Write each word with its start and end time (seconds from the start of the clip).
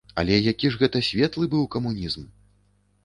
Але 0.19 0.37
які 0.51 0.71
ж 0.75 0.79
гэта 0.83 1.01
светлы 1.09 1.51
быў 1.53 1.69
камунізм! 1.77 2.27